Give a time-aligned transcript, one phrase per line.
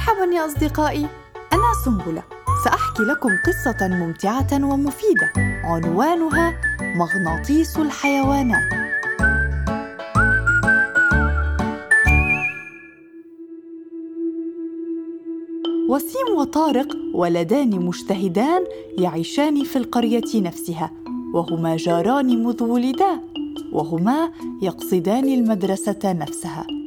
[0.00, 1.06] مرحبا يا أصدقائي.
[1.52, 2.22] أنا سنبلة.
[2.64, 5.32] سأحكي لكم قصة ممتعة ومفيدة.
[5.64, 8.72] عنوانها مغناطيس الحيوانات.
[15.88, 18.64] وسيم وطارق ولدان مجتهدان
[18.98, 20.92] يعيشان في القرية نفسها
[21.34, 23.20] وهما جاران مذ ولدا
[23.72, 26.79] وهما يقصدان المدرسة نفسها.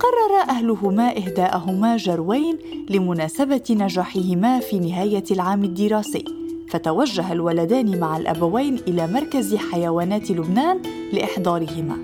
[0.00, 2.58] قرر أهلهما إهداءهما جروين
[2.90, 6.24] لمناسبة نجاحهما في نهاية العام الدراسي
[6.68, 11.96] فتوجه الولدان مع الأبوين إلى مركز حيوانات لبنان لإحضارهما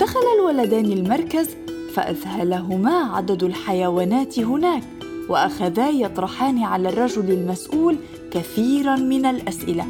[0.00, 1.56] دخل الولدان المركز
[1.94, 4.82] فأذهلهما عدد الحيوانات هناك
[5.28, 7.96] وأخذا يطرحان على الرجل المسؤول
[8.30, 9.84] كثيرا من الأسئلة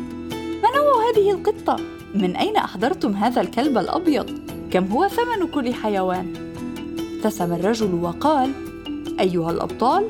[0.62, 1.76] ما نوع هذه القطة؟
[2.14, 4.43] من أين أحضرتم هذا الكلب الأبيض؟
[4.74, 6.32] كم هو ثمن كل حيوان؟
[7.16, 8.50] ابتسم الرجل وقال
[9.20, 10.08] أيها الأبطال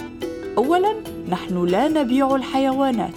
[0.58, 0.94] أولا
[1.28, 3.14] نحن لا نبيع الحيوانات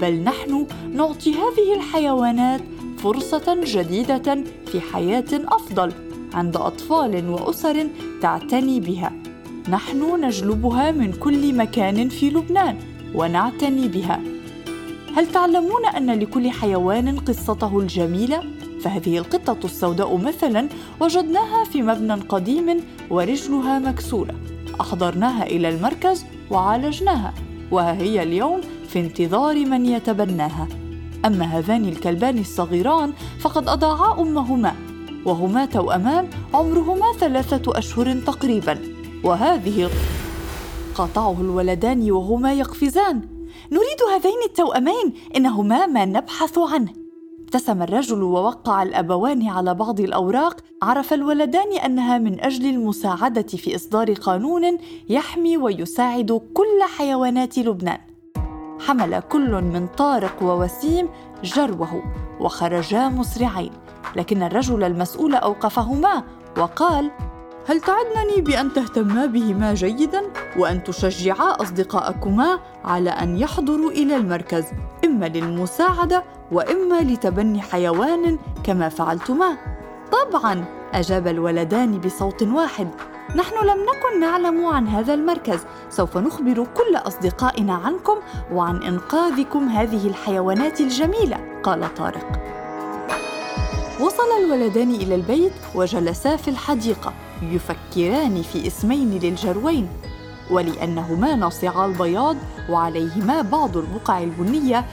[0.00, 2.60] بل نحن نعطي هذه الحيوانات
[2.98, 5.92] فرصة جديدة في حياة أفضل
[6.34, 7.86] عند أطفال وأسر
[8.22, 9.12] تعتني بها.
[9.68, 12.78] نحن نجلبها من كل مكان في لبنان
[13.14, 14.20] ونعتني بها.
[15.16, 20.68] هل تعلمون أن لكل حيوان قصته الجميلة؟ فهذه القطة السوداء مثلا
[21.00, 24.34] وجدناها في مبنى قديم ورجلها مكسورة.
[24.80, 27.34] أحضرناها إلى المركز وعالجناها
[27.70, 30.68] وها هي اليوم في انتظار من يتبناها.
[31.24, 34.74] أما هذان الكلبان الصغيران فقد أضاعا أمهما
[35.24, 38.78] وهما توأمان عمرهما ثلاثة أشهر تقريبا.
[39.24, 39.90] وهذه
[40.94, 43.20] قاطعه الولدان وهما يقفزان.
[43.72, 47.05] نريد هذين التوأمين إنهما ما نبحث عنه.
[47.46, 54.12] ابتسم الرجل ووقع الأبوان على بعض الأوراق عرف الولدان أنها من أجل المساعدة في إصدار
[54.12, 57.98] قانون يحمي ويساعد كل حيوانات لبنان.
[58.80, 61.08] حمل كل من طارق ووسيم
[61.44, 62.02] جروه
[62.40, 63.72] وخرجا مسرعين
[64.16, 66.22] لكن الرجل المسؤول أوقفهما
[66.58, 67.10] وقال
[67.66, 70.22] هل تعدنني بأن تهتما بهما جيدا
[70.58, 74.64] وأن تشجعا أصدقاءكما على أن يحضروا إلى المركز؟
[75.16, 79.56] إما للمساعدة وإما لتبني حيوان كما فعلتما.
[80.12, 82.88] طبعا أجاب الولدان بصوت واحد.
[83.36, 85.60] نحن لم نكن نعلم عن هذا المركز.
[85.90, 88.16] سوف نخبر كل أصدقائنا عنكم
[88.52, 92.26] وعن إنقاذكم هذه الحيوانات الجميلة قال طارق.
[94.00, 97.12] وصل الولدان إلى البيت وجلسا في الحديقة
[97.42, 99.88] يفكران في اسمين للجروين.
[100.50, 102.36] ولأنهما ناصعا البياض
[102.70, 104.84] وعليهما بعض البقع البنية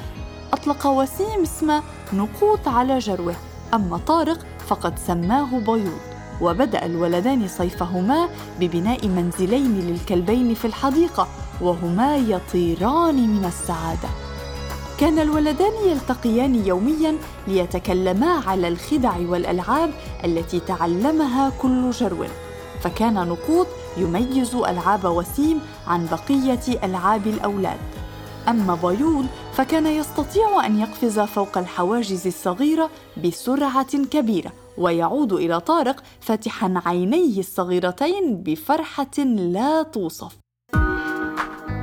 [0.53, 1.81] أطلق وسيم اسم
[2.13, 3.35] نقوط على جروه.
[3.73, 5.99] أما طارق فقد سماه بيوض
[6.41, 11.27] وبدأ الولدان صيفهما ببناء منزلين للكلبين في الحديقة
[11.61, 14.09] وهما يطيران من السعادة.
[14.99, 19.91] كان الولدان يلتقيان يوميا ليتكلما على الخدع والألعاب
[20.25, 22.25] التي تعلمها كل جرو.
[22.81, 27.79] فكان نقوط يميز ألعاب وسيم عن بقية ألعاب الأولاد.
[28.49, 32.89] أما بيول فكان يستطيع أن يقفز فوق الحواجز الصغيرة
[33.25, 40.37] بسرعة كبيرة ويعود إلى طارق فاتحا عينيه الصغيرتين بفرحة لا توصف.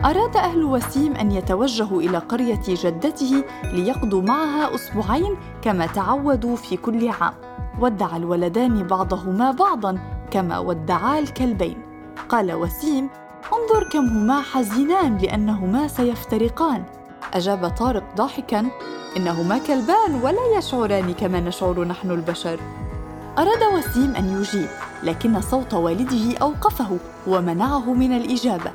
[0.05, 7.09] أراد أهل وسيم أن يتوجهوا إلى قرية جدته ليقضوا معها أسبوعين كما تعودوا في كل
[7.09, 7.35] عام.
[7.81, 9.99] ودع الولدان بعضهما بعضا
[10.31, 11.83] كما ودعا الكلبين.
[12.29, 13.09] قال وسيم
[13.53, 16.85] انظر كم هما حزينان لأنهما سيفترقان.
[17.35, 18.67] أجاب طارق ضاحكا
[19.17, 22.61] إنهما كلبان ولا يشعران كما نشعر نحن البشر.
[23.39, 24.69] أراد وسيم أن يجيب
[25.03, 28.71] لكن صوت والده أوقفه ومنعه من الإجابة.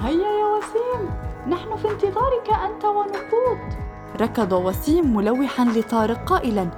[0.00, 1.10] هيا يا وسيم
[1.48, 3.86] نحن في انتظارك أنت ونقود.
[4.20, 6.68] ركض وسيم ملوحا لطارق قائلا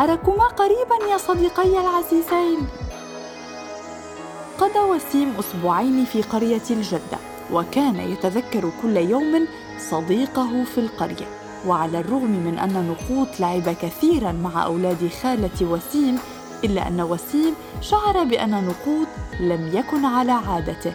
[0.00, 2.58] أراكما قريبا يا صديقي العزيزين؟
[4.58, 7.18] قضى وسيم أسبوعين في قرية الجدة
[7.52, 9.46] وكان يتذكر كل يوم
[9.90, 11.26] صديقه في القرية.
[11.66, 16.18] وعلى الرغم من أن نقوط لعب كثيرا مع أولاد خالة وسيم
[16.64, 19.08] إلا أن وسيم شعر بأن نقوط
[19.40, 20.94] لم يكن على عادته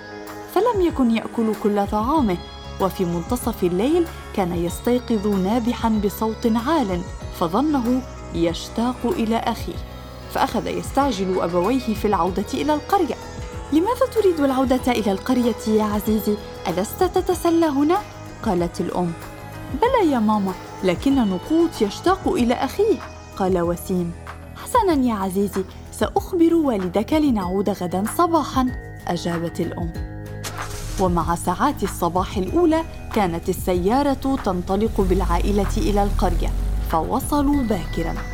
[0.54, 2.38] فلم يكن يأكل كل طعامه.
[2.81, 7.01] وفي منتصف الليل كان يستيقظ نابحا بصوت عال
[7.39, 8.01] فظنه
[8.36, 9.75] يشتاق إلى أخيه
[10.33, 13.16] فأخذ يستعجل أبويه في العودة إلى القرية.
[13.74, 16.38] لماذا تريد العودة إلى القرية يا عزيزي؟
[16.68, 17.98] ألست تتسلى هنا؟
[18.44, 19.12] قالت الأم.
[19.81, 20.52] بلى يا ماما
[20.84, 22.98] لكن نقوط يشتاق إلى أخيه.
[23.38, 24.12] قال وسيم.
[24.56, 28.72] حسنا يا عزيزي سأخبر والدك لنعود غدا صباحا
[29.08, 29.94] أجابت الأم.
[31.00, 32.84] ومع ساعات الصباح الأولى
[33.14, 36.50] كانت السيارة تنطلق بالعائلة إلى القرية
[36.92, 38.32] فوصلوا باكراً.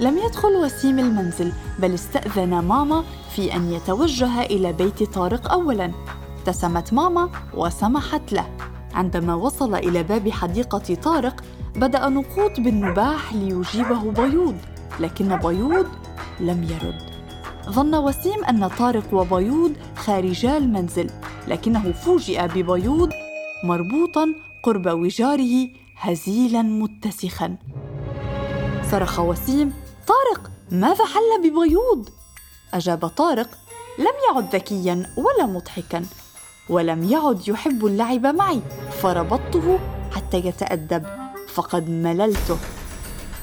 [0.00, 5.92] لم يدخل وسيم المنزل بل استأذن ماما في أن يتوجه إلى بيت طارق أولاً.
[6.38, 8.46] ابتسمت ماما وسمحت له.
[8.94, 11.44] عندما وصل إلى باب حديقة طارق
[11.76, 14.56] بدأ نقوط بالنباح ليجيبه بيوض
[15.00, 15.86] لكن بيوض
[16.40, 17.02] لم يرد.
[17.70, 21.10] ظن وسيم أن طارق وبيوض خارجا المنزل
[21.48, 23.10] لكنه فوجئ ببيوض
[23.64, 27.56] مربوطا قرب وجاره هزيلا متسخا.
[28.90, 29.72] صرخ وسيم
[30.06, 32.08] طارق ماذا حل ببيوض؟
[32.74, 33.48] أجاب طارق
[33.98, 36.04] لم يعد ذكيا ولا مضحكا
[36.70, 38.60] ولم يعد يحب اللعب معي
[39.02, 39.78] فربطته
[40.12, 41.06] حتى يتأدب
[41.48, 42.56] فقد مللته.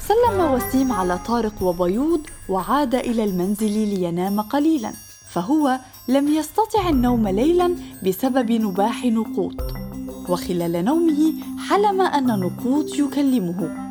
[0.08, 4.94] سلم وسيم على طارق وبيوض وعاد إلى المنزل لينام قليلا
[5.30, 7.76] فهو لم يستطع النوم ليلا
[8.08, 9.74] بسبب نباح نقوط
[10.30, 11.34] وخلال نومه
[11.70, 13.83] حلم أن نقوط يكلمه.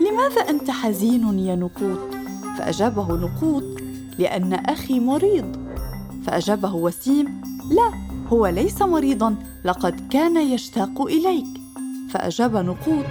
[0.00, 1.98] لماذا أنت حزين يا نقوط؟
[2.58, 3.64] فأجابه نقوط
[4.18, 5.56] لأن أخي مريض.
[6.26, 7.90] فأجابه وسيم لا
[8.28, 11.46] هو ليس مريضا لقد كان يشتاق إليك.
[12.10, 13.04] فأجاب نقوط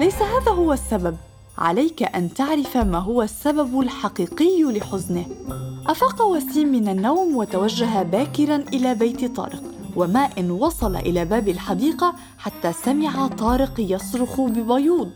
[0.00, 1.16] ليس هذا هو السبب.
[1.58, 5.26] عليك أن تعرف ما هو السبب الحقيقي لحزنه.
[5.86, 9.62] أفاق وسيم من النوم وتوجه باكرا إلى بيت طارق
[9.96, 15.10] وما ان وصل إلى باب الحديقة حتى سمع طارق يصرخ ببيوض.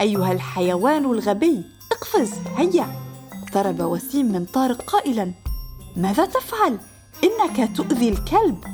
[0.00, 1.62] أيها الحيوان الغبي
[1.92, 2.86] اقفز هيا.
[3.42, 5.32] اقترب وسيم من طارق قائلا
[5.96, 6.78] ماذا تفعل؟
[7.24, 8.64] إنك تؤذي الكلب.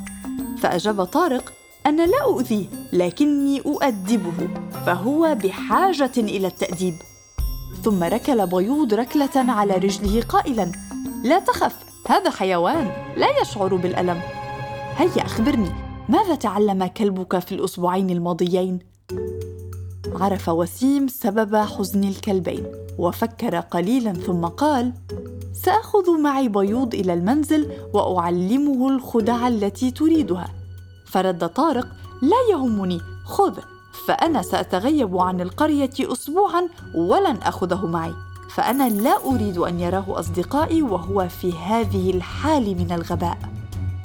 [0.58, 1.52] فأجاب طارق
[1.87, 4.49] أنا لا أؤذيه لكني أؤدبه
[4.87, 6.94] فهو بحاجة إلى التأديب.
[7.82, 10.72] ثم ركل بيوض ركلة على رجله قائلا
[11.25, 11.76] لا تخف
[12.08, 14.20] هذا حيوان لا يشعر بالألم.
[14.96, 15.72] هيا أخبرني
[16.08, 18.95] ماذا تعلم كلبك في الأسبوعين الماضيين؟
[20.16, 22.64] عرف وسيم سبب حزن الكلبين.
[22.98, 24.92] وفكر قليلا ثم قال
[25.52, 30.48] سأخذ معي بيوض إلى المنزل وأعلمه الخدع التي تريدها.
[31.06, 31.86] فرد طارق
[32.22, 33.58] لا يهمني خذ
[34.06, 38.12] فأنا سأتغيب عن القرية اسبوعا ولن أخذه معي.
[38.50, 43.38] فأنا لا أريد أن يراه أصدقائي وهو في هذه الحال من الغباء.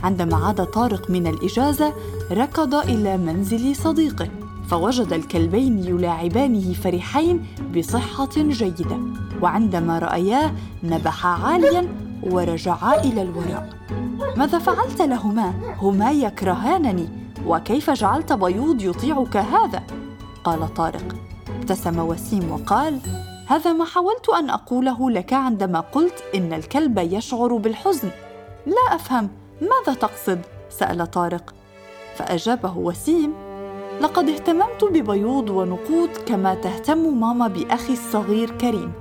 [0.03, 1.93] عندما عاد طارق من الإجازة
[2.31, 4.27] ركض إلى منزل صديقه.
[4.71, 7.45] فوجد الكلبين يلاعبانه فرحين
[7.77, 8.97] بصحة جيدة
[9.41, 10.51] وعندما راياه
[10.83, 11.87] نبحا عاليا
[12.23, 13.69] ورجعا إلى الوراء.
[14.37, 17.09] ماذا فعلت لهما؟ هما يكرهانني
[17.47, 19.83] وكيف جعلت بيوض يطيعك هذا؟
[20.43, 21.15] قال طارق.
[21.59, 22.99] ابتسم وسيم وقال
[23.47, 28.09] هذا ما حاولت أن أقوله لك عندما قلت إن الكلب يشعر بالحزن.
[28.65, 29.29] لا أفهم
[29.61, 31.53] ماذا تقصد؟ سأل طارق.
[32.15, 33.33] فأجابه وسيم
[34.01, 38.91] لقد اهتممت ببيوض ونقود كما تهتم ماما بأخي الصغير كريم.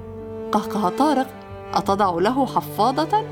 [0.53, 1.27] قهقه طارق
[1.75, 3.25] أتضع له حفاضة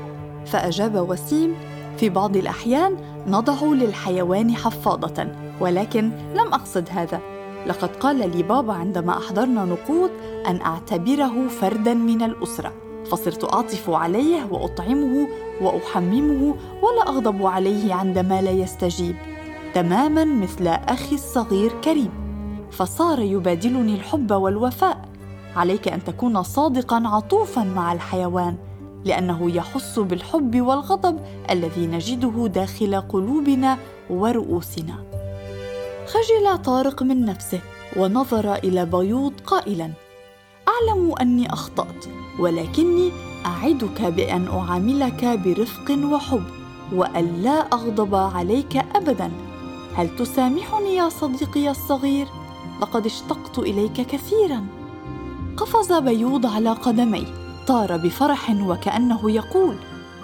[0.45, 1.55] فأجاب وسيم
[1.97, 5.27] في بعض الأحيان نضع للحيوان حفاضة
[5.61, 7.19] ولكن لم أقصد هذا.
[7.67, 10.11] لقد قال لي بابا عندما أحضرنا نقود
[10.47, 12.73] أن أعتبره فردا من الأسرة
[13.11, 15.27] فصرت أعطف عليه وأطعمه
[15.61, 19.15] وأحممه ولا أغضب عليه عندما لا يستجيب.
[19.73, 22.11] تماما مثل أخي الصغير كريم
[22.71, 25.09] فصار يبادلني الحب والوفاء.
[25.55, 28.55] عليك أن تكون صادقا عطوفا مع الحيوان
[29.05, 33.77] لأنه يحس بالحب والغضب الذي نجده داخل قلوبنا
[34.09, 34.95] ورؤوسنا.
[36.07, 37.59] خجل طارق من نفسه
[37.97, 39.91] ونظر إلى بيوض قائلا
[40.67, 42.05] أعلم أني أخطأت
[42.39, 43.11] ولكني
[43.45, 46.43] أعدك بأن أعاملك برفق وحب
[46.93, 49.31] وأن لا أغضب عليك ابدا.
[49.95, 52.27] هل تسامحني يا صديقي الصغير؟
[52.81, 54.65] لقد اشتقت إليك كثيرا.
[55.57, 57.25] قفز بيوض على قدميه
[57.67, 59.75] طار بفرح وكأنه يقول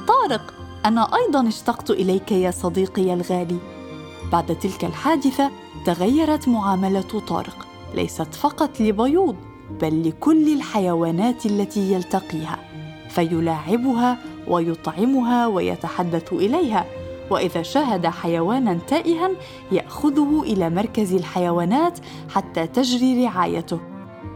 [0.07, 0.53] طارق
[0.85, 3.57] أنا أيضا اشتقت إليك يا صديقي الغالي.
[4.31, 5.51] بعد تلك الحادثة
[5.85, 9.35] تغيرت معاملة طارق ليست فقط لبيوض
[9.81, 12.59] بل لكل الحيوانات التي يلتقيها
[13.09, 14.17] فيلاعبها
[14.47, 16.85] ويطعمها ويتحدث إليها.
[17.29, 19.31] وإذا شاهد حيوانا تائها
[19.71, 23.79] يأخذه إلى مركز الحيوانات حتى تجري رعايته.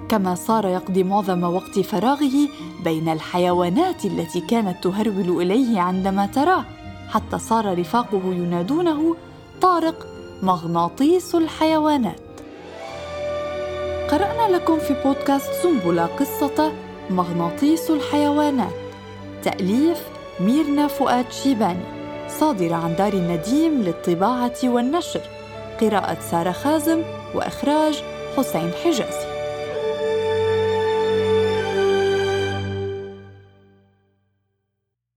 [0.10, 2.50] كما صار يقضي معظم وقت فراغه
[2.84, 6.66] بين الحيوانات التي كانت تهرول إليه عندما تراه
[7.10, 9.16] حتى صار رفاقه ينادونه
[9.62, 10.08] طارق
[10.44, 12.22] مغناطيس الحيوانات.
[14.12, 16.72] قرأنا لكم في بودكاست سنبله قصة
[17.10, 18.74] مغناطيس الحيوانات.
[19.44, 20.04] تأليف
[20.40, 21.99] ميرنا فؤاد شيباني.
[22.30, 25.22] صادرة عن دار النديم للطباعة والنشر.
[25.82, 27.02] قراءة سارة خازم
[27.36, 28.04] وإخراج
[28.38, 29.29] حسين حجازي.